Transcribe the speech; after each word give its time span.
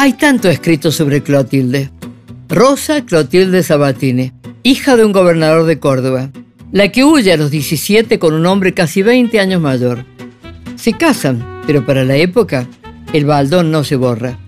Hay 0.00 0.12
tanto 0.12 0.48
escrito 0.48 0.92
sobre 0.92 1.24
Clotilde. 1.24 1.90
Rosa 2.48 3.04
Clotilde 3.04 3.64
Sabatini, 3.64 4.30
hija 4.62 4.96
de 4.96 5.04
un 5.04 5.10
gobernador 5.10 5.66
de 5.66 5.80
Córdoba, 5.80 6.30
la 6.70 6.92
que 6.92 7.02
huye 7.02 7.32
a 7.32 7.36
los 7.36 7.50
17 7.50 8.20
con 8.20 8.32
un 8.32 8.46
hombre 8.46 8.74
casi 8.74 9.02
20 9.02 9.40
años 9.40 9.60
mayor. 9.60 10.04
Se 10.76 10.92
casan, 10.92 11.62
pero 11.66 11.84
para 11.84 12.04
la 12.04 12.14
época 12.14 12.68
el 13.12 13.24
baldón 13.24 13.72
no 13.72 13.82
se 13.82 13.96
borra. 13.96 14.38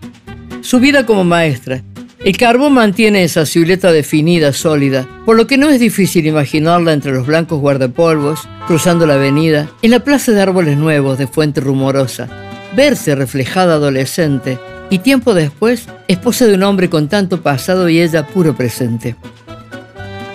Su 0.60 0.78
vida 0.78 1.04
como 1.04 1.24
maestra. 1.24 1.82
El 2.24 2.36
carbón 2.36 2.74
mantiene 2.74 3.24
esa 3.24 3.44
silueta 3.44 3.90
definida, 3.90 4.52
sólida, 4.52 5.08
por 5.26 5.36
lo 5.36 5.48
que 5.48 5.58
no 5.58 5.68
es 5.68 5.80
difícil 5.80 6.28
imaginarla 6.28 6.92
entre 6.92 7.10
los 7.10 7.26
blancos 7.26 7.58
guardapolvos, 7.58 8.48
cruzando 8.68 9.04
la 9.04 9.14
avenida, 9.14 9.68
en 9.82 9.90
la 9.90 10.04
plaza 10.04 10.30
de 10.30 10.42
árboles 10.42 10.78
nuevos 10.78 11.18
de 11.18 11.26
Fuente 11.26 11.60
Rumorosa, 11.60 12.28
verse 12.76 13.16
reflejada 13.16 13.74
adolescente 13.74 14.60
y 14.90 14.98
tiempo 14.98 15.32
después 15.34 15.86
esposa 16.08 16.46
de 16.46 16.54
un 16.54 16.64
hombre 16.64 16.90
con 16.90 17.08
tanto 17.08 17.40
pasado 17.40 17.88
y 17.88 18.00
ella 18.00 18.26
puro 18.26 18.54
presente. 18.56 19.14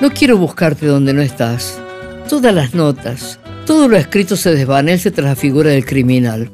No 0.02 0.12
quiero 0.12 0.38
buscarte 0.38 0.86
donde 0.86 1.14
no 1.14 1.22
estás. 1.22 1.80
Todas 2.30 2.56
las 2.56 2.74
notas, 2.74 3.40
todo 3.66 3.88
lo 3.88 3.98
escrito 3.98 4.36
se 4.36 4.56
desvanece 4.56 5.12
tras 5.12 5.26
la 5.28 5.36
figura 5.36 5.70
del 5.70 5.86
criminal. 5.86 6.50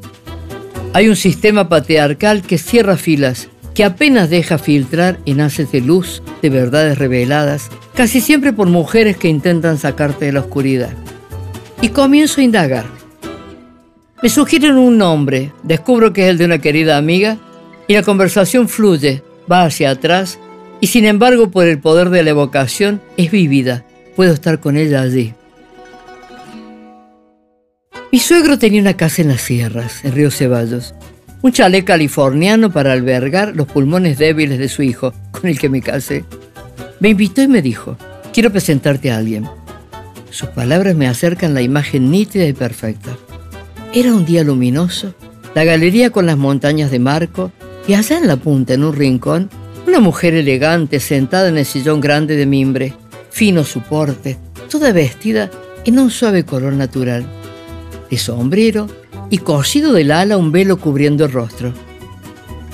Hay 0.93 1.07
un 1.07 1.16
sistema 1.16 1.70
patriarcal 1.70 2.41
que 2.41 2.57
cierra 2.57 2.98
filas, 2.98 3.48
que 3.73 3.85
apenas 3.85 4.29
deja 4.29 4.57
filtrar 4.57 5.20
en 5.26 5.40
haces 5.40 5.71
de 5.71 5.81
luz 5.81 6.21
de 6.41 6.49
verdades 6.49 6.98
reveladas, 6.98 7.70
casi 7.95 8.20
siempre 8.20 8.52
por 8.52 8.68
mujeres 8.68 9.15
que 9.15 9.29
intentan 9.29 9.77
sacarte 9.77 10.26
de 10.26 10.34
la 10.34 10.41
oscuridad. 10.41 10.91
Y 11.81 11.90
comienzo 11.90 12.41
a 12.41 12.43
indagar. 12.43 12.85
Me 14.21 14.29
sugieren 14.29 14.77
un 14.77 14.98
nombre, 14.98 15.52
descubro 15.63 16.13
que 16.13 16.26
es 16.26 16.29
el 16.29 16.38
de 16.38 16.45
una 16.45 16.59
querida 16.59 16.98
amiga 16.98 17.38
y 17.91 17.94
la 17.94 18.04
conversación 18.04 18.70
fluye, 18.70 19.22
va 19.52 19.66
hacia 19.66 19.90
atrás 19.90 20.40
y 20.79 20.88
sin 20.88 21.04
embargo 21.04 21.52
por 21.52 21.68
el 21.68 21.77
poder 21.77 22.10
de 22.10 22.24
la 22.24 22.29
evocación 22.29 23.02
es 23.18 23.29
vivida. 23.32 23.84
Puedo 24.15 24.34
estar 24.34 24.62
con 24.62 24.77
ella 24.77 25.02
allí. 25.02 25.34
Mi 28.10 28.20
suegro 28.20 28.57
tenía 28.57 28.80
una 28.80 28.96
casa 28.96 29.21
en 29.24 29.27
las 29.27 29.41
sierras, 29.41 30.05
en 30.05 30.13
Río 30.13 30.32
Ceballos, 30.32 30.96
un 31.41 31.52
chalet 31.52 31.84
californiano 31.84 32.71
para 32.71 32.93
albergar 32.93 33.57
los 33.57 33.68
pulmones 33.68 34.18
débiles 34.18 34.58
de 34.58 34.70
su 34.70 34.84
hijo, 34.84 35.13
con 35.32 35.49
el 35.49 35.60
que 35.60 35.68
me 35.68 35.82
casé. 35.82 36.24
Me 37.02 37.10
invitó 37.10 37.41
y 37.41 37.49
me 37.49 37.62
dijo, 37.62 37.98
quiero 38.32 38.52
presentarte 38.52 39.12
a 39.12 39.18
alguien. 39.18 39.49
Sus 40.30 40.48
palabras 40.48 40.96
me 40.96 41.10
acercan 41.10 41.54
la 41.54 41.62
imagen 41.62 42.10
nítida 42.10 42.46
y 42.46 42.54
perfecta. 42.54 43.18
Era 43.93 44.13
un 44.13 44.26
día 44.26 44.46
luminoso, 44.46 45.13
la 45.54 45.65
galería 45.65 46.12
con 46.12 46.26
las 46.26 46.37
montañas 46.37 46.90
de 46.90 46.99
Marco, 46.99 47.52
y 47.91 47.93
allá 47.93 48.20
en 48.20 48.27
la 48.27 48.37
punta, 48.37 48.73
en 48.73 48.85
un 48.85 48.95
rincón, 48.95 49.49
una 49.85 49.99
mujer 49.99 50.34
elegante 50.34 51.01
sentada 51.01 51.49
en 51.49 51.57
el 51.57 51.65
sillón 51.65 51.99
grande 51.99 52.37
de 52.37 52.45
mimbre, 52.45 52.93
fino 53.29 53.65
soporte, 53.65 54.37
toda 54.70 54.93
vestida 54.93 55.51
en 55.84 55.99
un 55.99 56.09
suave 56.09 56.45
color 56.45 56.71
natural 56.71 57.25
de 58.09 58.17
sombrero 58.17 58.87
y 59.29 59.39
cosido 59.39 59.91
del 59.91 60.12
ala 60.12 60.37
un 60.37 60.53
velo 60.53 60.77
cubriendo 60.77 61.25
el 61.25 61.34
rostro. 61.34 61.73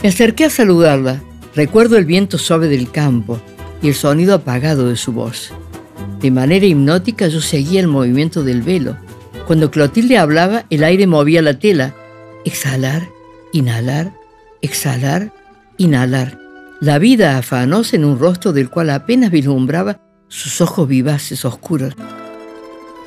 Me 0.03 0.09
acerqué 0.09 0.45
a 0.45 0.51
saludarla. 0.51 1.19
Recuerdo 1.55 1.97
el 1.97 2.05
viento 2.05 2.37
suave 2.37 2.67
del 2.67 2.91
campo 2.91 3.41
y 3.81 3.87
el 3.87 3.95
sonido 3.95 4.35
apagado 4.35 4.87
de 4.87 4.97
su 4.97 5.13
voz. 5.13 5.51
De 6.21 6.29
manera 6.29 6.67
hipnótica 6.67 7.27
yo 7.27 7.41
seguía 7.41 7.79
el 7.79 7.87
movimiento 7.87 8.43
del 8.43 8.61
velo. 8.61 8.95
Cuando 9.47 9.71
Clotilde 9.71 10.19
hablaba, 10.19 10.65
el 10.69 10.83
aire 10.83 11.07
movía 11.07 11.41
la 11.41 11.57
tela. 11.57 11.95
Exhalar, 12.45 13.09
inhalar, 13.51 14.13
exhalar, 14.67 15.31
inhalar. 15.77 16.37
La 16.79 16.99
vida 16.99 17.37
afanosa 17.37 17.95
en 17.95 18.05
un 18.05 18.19
rostro 18.19 18.53
del 18.53 18.69
cual 18.69 18.91
apenas 18.91 19.31
vislumbraba 19.31 20.01
sus 20.27 20.61
ojos 20.61 20.87
vivaces, 20.87 21.45
oscuros. 21.45 21.95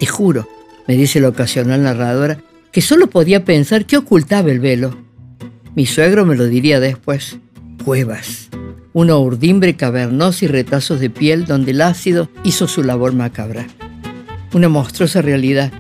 Te 0.01 0.07
juro, 0.07 0.49
me 0.89 0.97
dice 0.97 1.21
la 1.21 1.29
ocasional 1.29 1.83
narradora, 1.83 2.39
que 2.73 2.81
solo 2.81 3.09
podía 3.09 3.45
pensar 3.45 3.85
qué 3.85 3.97
ocultaba 3.99 4.51
el 4.51 4.59
velo. 4.59 4.97
Mi 5.77 5.87
suegro 5.87 6.25
me 6.25 6.35
lo 6.35 6.47
diría 6.47 6.81
después. 6.81 7.39
Cuevas. 7.85 8.49
Una 8.93 9.17
urdimbre 9.17 9.77
cavernosa 9.77 10.47
y 10.47 10.49
retazos 10.49 10.99
de 10.99 11.11
piel 11.11 11.45
donde 11.45 11.71
el 11.71 11.83
ácido 11.83 12.29
hizo 12.43 12.67
su 12.67 12.83
labor 12.83 13.13
macabra. 13.13 13.67
Una 14.53 14.69
monstruosa 14.69 15.23
realidad 15.23 15.73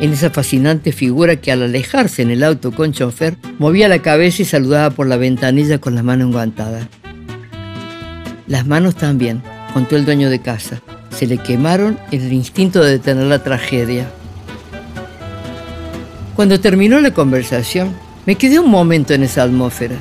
en 0.00 0.12
esa 0.12 0.30
fascinante 0.30 0.92
figura 0.92 1.36
que 1.36 1.52
al 1.52 1.62
alejarse 1.62 2.22
en 2.22 2.30
el 2.30 2.42
auto 2.42 2.72
con 2.72 2.92
chofer 2.92 3.36
movía 3.58 3.88
la 3.88 4.00
cabeza 4.00 4.42
y 4.42 4.44
saludaba 4.44 4.90
por 4.90 5.06
la 5.06 5.16
ventanilla 5.16 5.78
con 5.78 5.94
la 5.94 6.02
mano 6.02 6.24
enguantada. 6.24 6.88
Las 8.46 8.66
manos 8.66 8.96
también, 8.96 9.42
contó 9.72 9.96
el 9.96 10.04
dueño 10.04 10.30
de 10.30 10.40
casa. 10.40 10.80
Se 11.10 11.26
le 11.26 11.38
quemaron 11.38 11.98
en 12.10 12.22
el 12.22 12.32
instinto 12.32 12.82
de 12.82 12.92
detener 12.92 13.26
la 13.26 13.42
tragedia. 13.42 14.08
Cuando 16.36 16.60
terminó 16.60 17.00
la 17.00 17.12
conversación, 17.12 17.94
me 18.26 18.36
quedé 18.36 18.58
un 18.58 18.70
momento 18.70 19.14
en 19.14 19.22
esa 19.22 19.42
atmósfera, 19.42 19.96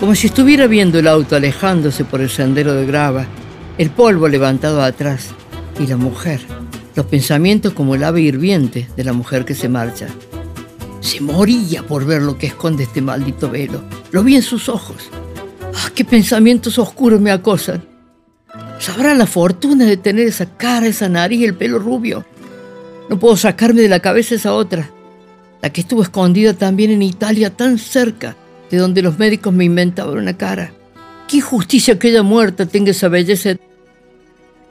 como 0.00 0.14
si 0.14 0.26
estuviera 0.26 0.66
viendo 0.66 0.98
el 0.98 1.06
auto 1.06 1.36
alejándose 1.36 2.04
por 2.04 2.20
el 2.20 2.30
sendero 2.30 2.74
de 2.74 2.86
grava, 2.86 3.26
el 3.78 3.90
polvo 3.90 4.28
levantado 4.28 4.82
atrás 4.82 5.28
y 5.78 5.86
la 5.86 5.96
mujer, 5.96 6.40
los 6.94 7.06
pensamientos 7.06 7.72
como 7.72 7.94
el 7.94 8.04
ave 8.04 8.20
hirviente 8.20 8.88
de 8.96 9.04
la 9.04 9.12
mujer 9.12 9.44
que 9.44 9.54
se 9.54 9.68
marcha. 9.68 10.08
Se 11.00 11.20
moría 11.20 11.82
por 11.82 12.04
ver 12.04 12.22
lo 12.22 12.38
que 12.38 12.46
esconde 12.46 12.84
este 12.84 13.00
maldito 13.00 13.50
velo. 13.50 13.82
Lo 14.10 14.22
vi 14.22 14.36
en 14.36 14.42
sus 14.42 14.68
ojos. 14.68 15.10
¡Ah, 15.74 15.90
qué 15.94 16.04
pensamientos 16.04 16.78
oscuros 16.78 17.20
me 17.20 17.30
acosan! 17.30 17.84
¿Sabrá 18.78 19.14
la 19.14 19.26
fortuna 19.26 19.84
de 19.84 19.96
tener 19.96 20.28
esa 20.28 20.46
cara, 20.56 20.86
esa 20.86 21.08
nariz 21.08 21.40
y 21.40 21.44
el 21.44 21.54
pelo 21.54 21.78
rubio? 21.78 22.24
No 23.08 23.18
puedo 23.18 23.36
sacarme 23.36 23.80
de 23.80 23.88
la 23.88 24.00
cabeza 24.00 24.34
esa 24.34 24.54
otra 24.54 24.90
la 25.62 25.70
que 25.70 25.80
estuvo 25.80 26.02
escondida 26.02 26.54
también 26.54 26.90
en 26.90 27.02
Italia 27.02 27.50
tan 27.50 27.78
cerca 27.78 28.36
de 28.70 28.78
donde 28.78 29.00
los 29.00 29.18
médicos 29.18 29.54
me 29.54 29.64
inventaban 29.64 30.18
una 30.18 30.36
cara. 30.36 30.72
Qué 31.28 31.36
injusticia 31.36 31.98
que 31.98 32.08
ella 32.08 32.24
muerta 32.24 32.66
tenga 32.66 32.90
esa 32.90 33.08
belleza. 33.08 33.56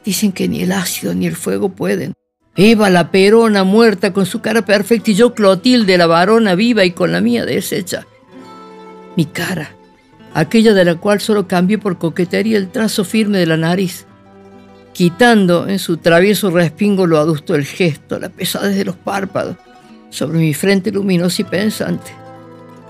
Dicen 0.04 0.32
que 0.32 0.48
ni 0.48 0.62
el 0.62 0.72
ácido 0.72 1.14
ni 1.14 1.28
el 1.28 1.36
fuego 1.36 1.70
pueden. 1.70 2.14
Eva 2.56 2.90
la 2.90 3.12
perona 3.12 3.64
muerta 3.64 4.12
con 4.12 4.26
su 4.26 4.42
cara 4.42 4.66
perfecta 4.66 5.12
y 5.12 5.16
yo 5.16 5.34
Clotilde 5.34 5.98
la 5.98 6.08
varona 6.08 6.56
viva 6.56 6.84
y 6.84 6.92
con 6.92 7.12
la 7.12 7.22
mía 7.22 7.46
deshecha. 7.46 8.06
Mi 9.16 9.26
cara, 9.26 9.72
aquella 10.34 10.74
de 10.74 10.86
la 10.86 10.96
cual 10.96 11.22
solo 11.22 11.48
cambié 11.48 11.78
por 11.78 11.98
coquetería 11.98 12.58
el 12.58 12.70
trazo 12.70 13.06
firme 13.06 13.38
de 13.38 13.46
la 13.46 13.58
nariz, 13.58 14.06
quitando 14.94 15.68
en 15.68 15.80
su 15.80 15.98
travieso 15.98 16.50
respingo 16.52 17.06
lo 17.06 17.20
adusto 17.20 17.54
del 17.54 17.66
gesto, 17.66 18.20
la 18.20 18.30
pesadez 18.30 18.76
de 18.76 18.86
los 18.86 18.96
párpados, 18.96 19.56
sobre 20.10 20.40
mi 20.40 20.54
frente 20.54 20.92
luminosa 20.92 21.42
y 21.42 21.46
pensante. 21.46 22.12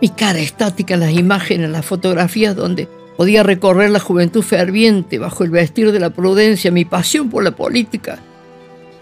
Mi 0.01 0.09
cara 0.09 0.39
estática 0.39 0.95
en 0.95 1.01
las 1.01 1.11
imágenes, 1.11 1.67
en 1.67 1.71
las 1.71 1.85
fotografías 1.85 2.55
donde 2.55 2.87
podía 3.21 3.43
recorrer 3.43 3.91
la 3.91 3.99
juventud 3.99 4.41
ferviente 4.41 5.19
bajo 5.19 5.43
el 5.43 5.51
vestir 5.51 5.91
de 5.91 5.99
la 5.99 6.09
prudencia, 6.09 6.71
mi 6.71 6.85
pasión 6.85 7.29
por 7.29 7.43
la 7.43 7.51
política, 7.51 8.17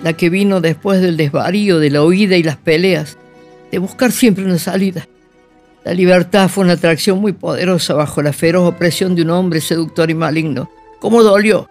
la 0.03 0.11
que 0.11 0.29
vino 0.29 0.59
después 0.59 0.99
del 0.99 1.15
desvarío, 1.15 1.79
de 1.79 1.89
la 1.89 2.03
huida 2.03 2.35
y 2.35 2.43
las 2.43 2.57
peleas, 2.57 3.17
de 3.71 3.77
buscar 3.77 4.11
siempre 4.11 4.43
una 4.43 4.57
salida. 4.57 5.07
La 5.85 5.93
libertad 5.93 6.49
fue 6.49 6.65
una 6.65 6.73
atracción 6.73 7.21
muy 7.21 7.31
poderosa 7.31 7.93
bajo 7.93 8.21
la 8.21 8.33
feroz 8.33 8.67
opresión 8.67 9.15
de 9.15 9.21
un 9.21 9.29
hombre 9.29 9.61
seductor 9.61 10.09
y 10.09 10.15
maligno. 10.15 10.69
¿Cómo 10.99 11.23
dolió? 11.23 11.69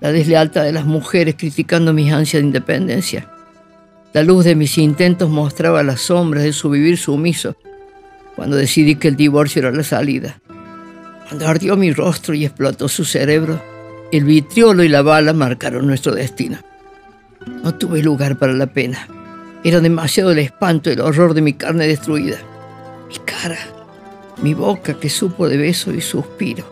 La 0.00 0.12
deslealtad 0.12 0.64
de 0.64 0.72
las 0.72 0.86
mujeres 0.86 1.34
criticando 1.36 1.92
mis 1.92 2.10
ansias 2.10 2.40
de 2.40 2.46
independencia. 2.46 3.28
La 4.14 4.22
luz 4.22 4.46
de 4.46 4.54
mis 4.54 4.78
intentos 4.78 5.28
mostraba 5.28 5.82
las 5.82 6.00
sombras 6.00 6.42
de 6.42 6.54
su 6.54 6.70
vivir 6.70 6.96
sumiso 6.96 7.54
cuando 8.34 8.56
decidí 8.56 8.96
que 8.96 9.08
el 9.08 9.16
divorcio 9.16 9.60
era 9.60 9.72
la 9.72 9.84
salida. 9.84 10.40
Cuando 11.28 11.48
ardió 11.48 11.76
mi 11.76 11.92
rostro 11.92 12.34
y 12.34 12.44
explotó 12.44 12.88
su 12.88 13.04
cerebro, 13.04 13.60
el 14.12 14.24
vitriolo 14.24 14.84
y 14.84 14.88
la 14.88 15.02
bala 15.02 15.32
marcaron 15.32 15.86
nuestro 15.86 16.14
destino. 16.14 16.58
No 17.64 17.74
tuve 17.74 18.02
lugar 18.02 18.38
para 18.38 18.52
la 18.52 18.66
pena. 18.66 19.08
Era 19.64 19.80
demasiado 19.80 20.30
el 20.30 20.38
espanto 20.38 20.90
el 20.90 21.00
horror 21.00 21.34
de 21.34 21.42
mi 21.42 21.54
carne 21.54 21.88
destruida. 21.88 22.38
Mi 23.08 23.16
cara, 23.24 23.58
mi 24.40 24.54
boca 24.54 24.94
que 24.94 25.10
supo 25.10 25.48
de 25.48 25.56
beso 25.56 25.92
y 25.92 26.00
suspiro, 26.00 26.64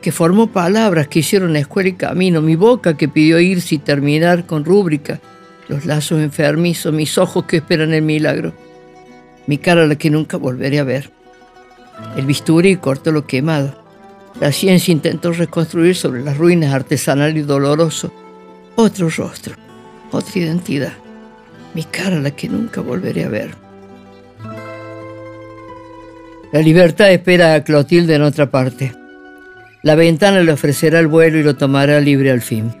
que 0.00 0.12
formó 0.12 0.46
palabras 0.52 1.08
que 1.08 1.18
hicieron 1.18 1.56
escuela 1.56 1.88
y 1.88 1.94
camino, 1.94 2.40
mi 2.40 2.54
boca 2.54 2.96
que 2.96 3.08
pidió 3.08 3.40
irse 3.40 3.76
y 3.76 3.78
terminar 3.78 4.46
con 4.46 4.64
rúbrica 4.64 5.20
los 5.68 5.86
lazos 5.86 6.20
enfermizos, 6.20 6.94
mis 6.94 7.18
ojos 7.18 7.44
que 7.46 7.56
esperan 7.58 7.92
el 7.92 8.02
milagro, 8.02 8.52
mi 9.48 9.58
cara 9.58 9.86
la 9.86 9.96
que 9.96 10.10
nunca 10.10 10.36
volveré 10.36 10.78
a 10.78 10.84
ver. 10.84 11.10
El 12.16 12.26
bisturí 12.26 12.76
cortó 12.76 13.10
lo 13.10 13.26
quemado. 13.26 13.87
La 14.40 14.52
ciencia 14.52 14.92
intentó 14.92 15.32
reconstruir 15.32 15.96
sobre 15.96 16.22
las 16.22 16.36
ruinas 16.36 16.72
artesanal 16.72 17.36
y 17.36 17.42
doloroso 17.42 18.12
otro 18.76 19.08
rostro, 19.08 19.56
otra 20.12 20.40
identidad, 20.40 20.92
mi 21.74 21.82
cara 21.82 22.20
la 22.20 22.30
que 22.30 22.48
nunca 22.48 22.80
volveré 22.80 23.24
a 23.24 23.28
ver. 23.28 23.50
La 26.52 26.60
libertad 26.60 27.10
espera 27.10 27.54
a 27.54 27.64
Clotilde 27.64 28.14
en 28.14 28.22
otra 28.22 28.50
parte. 28.50 28.94
La 29.82 29.96
ventana 29.96 30.40
le 30.40 30.52
ofrecerá 30.52 31.00
el 31.00 31.08
vuelo 31.08 31.38
y 31.38 31.42
lo 31.42 31.56
tomará 31.56 32.00
libre 32.00 32.30
al 32.30 32.40
fin. 32.40 32.72